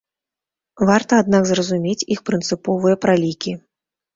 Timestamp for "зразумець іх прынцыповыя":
1.51-2.95